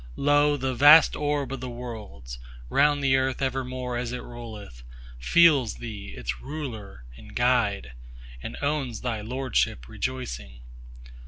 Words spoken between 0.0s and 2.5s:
Lo, the vast orb of the Worlds,